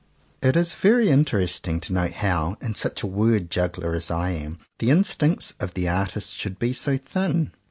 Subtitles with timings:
[0.41, 4.57] It is very interesting to note how, in such a word juggler as I am,
[4.79, 7.51] the instincts of the artist should be so thin.